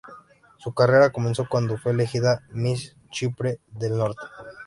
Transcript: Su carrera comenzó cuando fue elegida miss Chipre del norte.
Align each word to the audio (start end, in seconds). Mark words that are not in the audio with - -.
Su 0.57 0.73
carrera 0.73 1.11
comenzó 1.11 1.45
cuando 1.47 1.77
fue 1.77 1.91
elegida 1.91 2.41
miss 2.49 2.95
Chipre 3.11 3.59
del 3.69 3.95
norte. 3.99 4.23